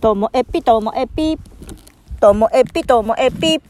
[0.00, 1.36] ともえぴともえぴ。
[2.20, 3.60] ともえぴともえぴ。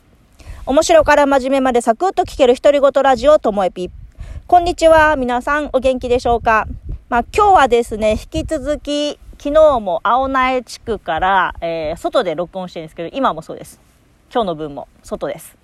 [0.64, 3.90] 面白から真面目までサクッと聞ける独り言ラジオともえぴ。
[4.46, 5.16] こんにちは。
[5.16, 6.68] 皆さんお元気でしょうか？
[7.08, 13.80] まあ今日はですね、引き続き昨日も青苗地区から、えー、外で録音してるんですけど、今もそうです。
[14.32, 15.56] 今日の分も外です。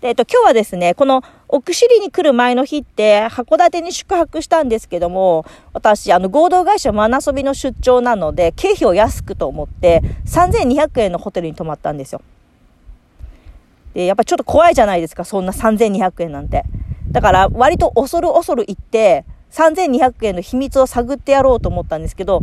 [0.00, 12.20] で、えっと、今日はですね、この奥尻に来る前の日って、函館に宿泊したんですけども、私、あの、合同会社真遊びの出張なので、経費を安くと思って、3200円のホテルに泊まったんですよ。
[13.94, 16.64] で、やっぱちょっと怖いじゃないですか、そんな3200円なんて。
[17.10, 22.42] だから、割と恐る恐る行って、3200円の秘密を探ってやろうと思ったんですけど、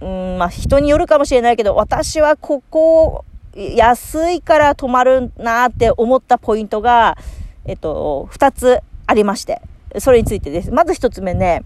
[0.00, 3.24] うん、まあ人によるかもしれないけど、私はここ
[3.58, 7.18] 安いから泊まるなって思ったポイントが、
[7.64, 9.60] えっと、二つありまして、
[9.98, 10.70] それについてです。
[10.70, 11.62] まず一つ目ね、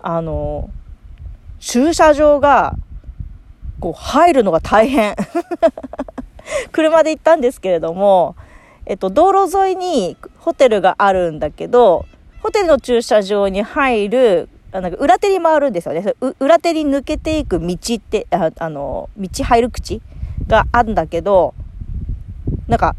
[0.00, 0.70] あの、
[1.58, 2.74] 駐車場が、
[3.80, 5.14] こう、入るのが大変。
[6.72, 8.34] 車で行ったんですけれども、
[8.86, 12.06] えっと、道路沿いにホテルがあるんだけど、
[12.40, 16.14] ホテルの駐車場に入る、なんか裏手に回るんですよね。
[16.40, 20.00] 裏手に抜けていく道って、ああの、道入る口
[20.46, 21.54] があんだけど、
[22.66, 22.94] なんか、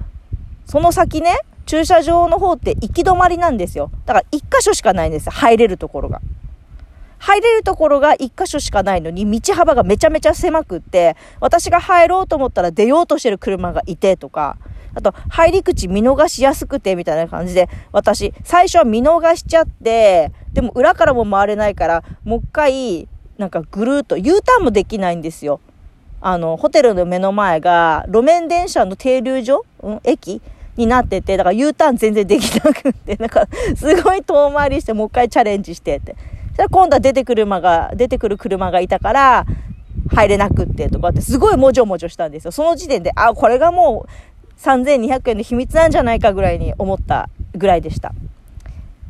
[0.66, 3.92] その先ね、駐車場の方って行き止まりなんですよ。
[4.06, 5.32] だから一箇所しかないんですよ。
[5.32, 6.22] 入れるところが。
[7.20, 14.58] 入れるところが一箇所しかないのに、道幅がめちゃめちゃ狭くって、私が入ろうと思ったら出ようとしてる車がいてとか、
[14.96, 25.60] あと、入り口見逃しやすくて、みたいな感じで、私、最初は見逃しちゃって、でも裏からも回れないから、もう一回、なんかぐるーっと U ターンもできないんですよ。
[26.22, 30.42] あの、ホテルの目の前が、路面電車の停留所、うん、駅？
[30.80, 36.16] になってて、だから U ターン全然できなくって、 なんか、すごい遠回りしてもう一回チャレンジしてって。
[36.50, 39.46] そしたら今度は出てくる車が、出てくる車がいたから、
[40.12, 42.52] 入れなくってとかってすごいもじょもじょしたんですよ。
[42.52, 48.14] その時点で、あ、これがもう3200円の秘密なんじゃないかぐらいに思ったぐらいでした。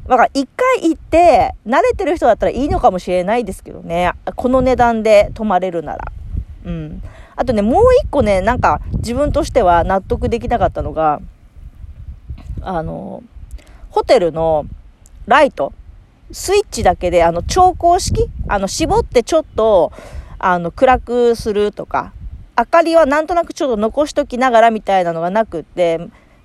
[0.07, 4.11] だから一回行って慣れてる人だったらいいのかもしれないですけどね。
[4.35, 6.11] この値段で泊まれるなら。
[6.65, 7.03] うん。
[7.35, 11.21] あとね、もう一個ね、なんか自分としては納得できなかったのが、
[12.61, 13.23] あの、
[13.89, 14.65] ホテルの
[15.25, 15.73] ライト、
[16.31, 18.29] スイッチだけで、あの、調光式？
[18.47, 19.91] あの、絞ってちょっと、
[20.37, 22.13] あの、暗くするとか、
[22.57, 25.97] 明かりはなんとなくちょっと残しときながらみたいなのがなくって、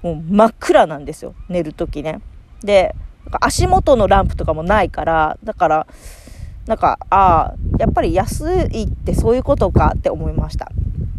[0.02, 1.34] もう真っ暗なんですよ。
[1.48, 2.20] 寝るときね。
[2.62, 2.94] で、
[3.40, 5.86] 足元のランプとかもないから、だから、
[6.66, 10.70] なんか、ああ、やっぱり安いってそういうことかって思いました。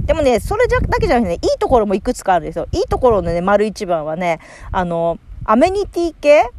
[0.05, 2.67] でもね、それだけじゃなくてね、いいところもいくつかあるんですよ。
[2.71, 4.39] いいところのね、丸一番はね、
[4.71, 6.49] あの、アメニティ系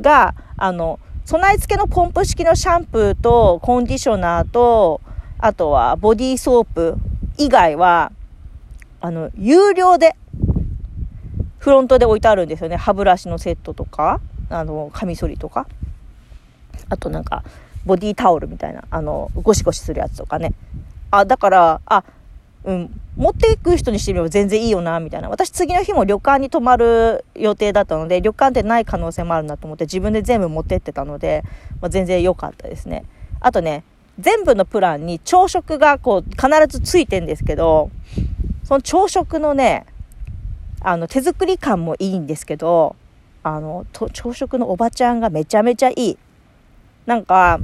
[0.00, 5.00] が、あの、備え付けのポンプ式のシャンプーとコンディショナーと、
[5.38, 6.96] あとはボディーソープ
[7.38, 8.12] 以外は、
[9.00, 10.16] あの、有料で、
[11.58, 12.76] フロントで置いてあるんですよね。
[12.76, 15.66] 歯ブラシのセットとか、あの、カミソリとか。
[16.88, 17.44] あとなんか、
[17.84, 20.52] ボディタオルみたいな、あの、ゴシゴシするやつとかね。
[21.10, 22.04] あ、だから、あ、
[22.64, 25.28] うん、持っていく人にしてみれば全然いいよな、みたいな。
[25.28, 31.42] 私次の日も旅館に泊まる予定だったので、旅館ってない可能性もあるなと思って自分で全部持ってってたので、
[31.80, 33.04] まあ、全然良かったですね。
[33.40, 33.82] あとね、
[34.18, 37.90] 全部のプランに朝食がこう必ずついてんですけど、
[38.64, 39.86] その朝食のね、
[40.82, 42.96] あの手作り感もいいんですけど、
[43.42, 46.18] あの、朝食のおばちゃんがめちゃめちゃいい。
[47.06, 47.60] なんか、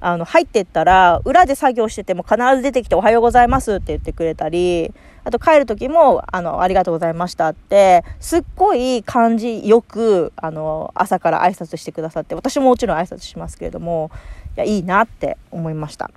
[0.00, 4.92] あの、入ってったら、裏で作業してても必ず出てきておはようございますって言ってくれたり、
[5.24, 14.10] あと帰る時も、あの、ありがとうございましたって、すっごい感じよく、あの、朝から挨拶してくださって、私ももちろん挨拶しますけれども、
[14.56, 16.10] いや、いいなって思いました。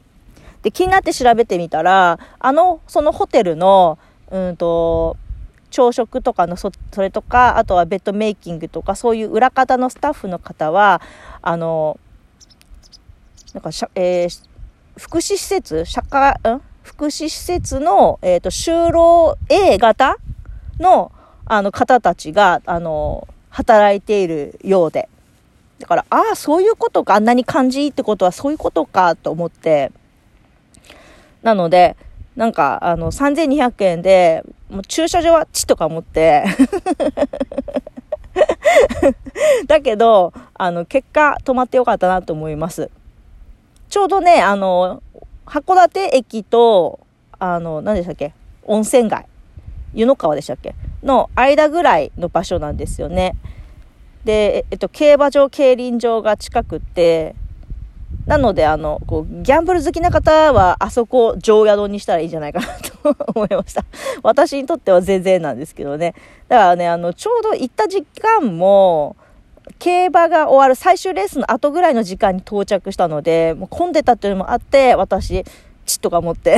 [0.63, 3.97] で、気になって調べてみたら、あの、そのホテルの、
[4.29, 5.15] うんと、
[5.69, 11.01] 朝食とかのそそれとかあとはベッドメイキングとかそういう裏方のスタッフの方は
[11.41, 11.99] あの
[13.53, 14.47] なんかしゃ、えー、
[14.97, 16.61] 福祉施設、社会、ん？
[16.83, 20.17] 福祉施設の、えっ、ー、と、就労 A 型
[20.79, 21.11] の、
[21.45, 25.09] あの、方たちが、あの、働いているようで。
[25.79, 29.91] だから、ああ、そういうことか、あんなに感じいいってことはそういうことか、と思って。
[31.43, 31.97] なので、
[32.35, 36.45] なんか、あの、3200円で、もう駐車場は地とか思って、
[39.67, 42.89] だけど、あの、結果、止まってよかったなと思います。
[43.89, 45.01] ちょうどね、あの、
[45.45, 46.99] 函館駅と、
[47.39, 48.33] あの、何でしたっけ？
[48.65, 49.25] 温泉街。
[49.93, 50.75] 湯の川でしたっけ？
[51.03, 53.35] の間ぐらいの場所なんですよね。
[54.25, 57.35] で、えっと、競馬場、競輪場が近くって、
[58.25, 62.67] なので、あの、こう、ギャンブル好きな方は、あそこ、常宿にしたらいいんじゃないかな
[63.13, 63.85] と 思いました。
[64.21, 66.13] 私にとっては全然なんですけどね。
[66.49, 69.15] だからね、あの、ちょうど行った時間も、
[69.79, 75.43] 競馬が終わる最終レースの後ぐらいの時間に到着したので、もう混んでたっていうのもあって、私、
[75.85, 76.57] チッとか持って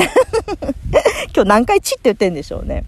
[1.34, 2.84] 今日何回チッって言ってんでしょうね。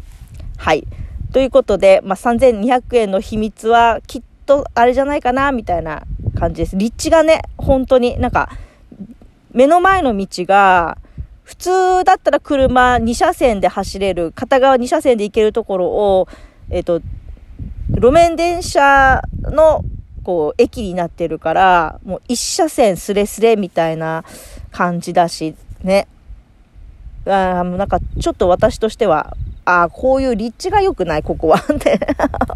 [0.56, 0.86] はい。
[1.32, 6.02] ということで、まあ、3200円の秘密はきっとあれじゃないかな、みたいな
[6.38, 6.76] 感じです。
[6.76, 8.50] 立地がね、本当になんか、
[9.52, 10.98] 目の前の道が、
[11.44, 16.28] 普通だったら車2車線で走れる、片側2車線で行けるところを、
[16.70, 17.00] えっ、ー、と、
[17.90, 19.84] 路面電車の、
[20.24, 24.24] こう、駅になってるから、もう1車線スレスレみたいな
[24.70, 26.06] 感じだし、ね。
[27.26, 32.00] あなんか、ちょっと私としては、ああ、こういう立地が良くない、ここは って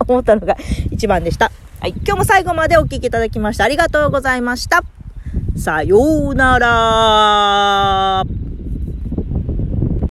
[0.09, 0.57] 思ったのが
[0.91, 1.53] 一番でした。
[1.81, 1.91] はい。
[1.91, 4.83] 今日も最後までお聴きいただきましてありがとうございました。
[5.57, 8.46] さようなら